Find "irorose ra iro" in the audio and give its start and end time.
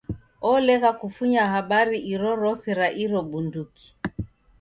2.13-3.19